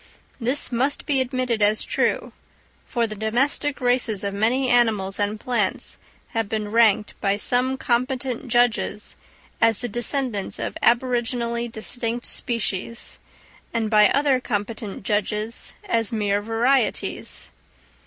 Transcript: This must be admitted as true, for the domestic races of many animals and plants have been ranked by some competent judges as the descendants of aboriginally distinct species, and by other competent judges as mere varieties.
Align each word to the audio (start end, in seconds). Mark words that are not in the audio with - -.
This 0.39 0.71
must 0.71 1.05
be 1.05 1.21
admitted 1.21 1.61
as 1.61 1.83
true, 1.85 2.33
for 2.87 3.05
the 3.05 3.13
domestic 3.13 3.79
races 3.79 4.23
of 4.23 4.33
many 4.33 4.67
animals 4.67 5.19
and 5.19 5.39
plants 5.39 5.99
have 6.29 6.49
been 6.49 6.69
ranked 6.71 7.13
by 7.21 7.35
some 7.35 7.77
competent 7.77 8.47
judges 8.47 9.15
as 9.61 9.79
the 9.81 9.87
descendants 9.87 10.57
of 10.57 10.73
aboriginally 10.81 11.67
distinct 11.71 12.25
species, 12.25 13.19
and 13.75 13.91
by 13.91 14.09
other 14.09 14.39
competent 14.39 15.03
judges 15.03 15.75
as 15.85 16.11
mere 16.11 16.41
varieties. 16.41 17.51